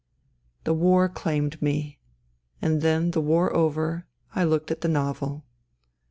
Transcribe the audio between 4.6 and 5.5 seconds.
at the novel.